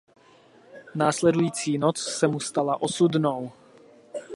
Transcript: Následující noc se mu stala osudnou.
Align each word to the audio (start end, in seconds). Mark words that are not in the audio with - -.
Následující 0.95 1.77
noc 1.77 1.99
se 1.99 2.27
mu 2.27 2.39
stala 2.39 2.81
osudnou. 2.81 3.51